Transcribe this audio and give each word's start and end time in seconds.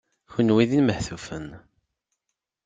Kenwi 0.31 0.65
d 0.69 0.71
imehtufen. 0.79 1.47